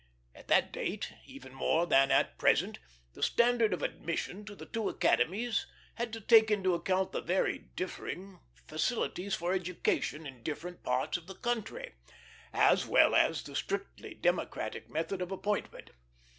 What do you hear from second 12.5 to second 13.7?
as well as the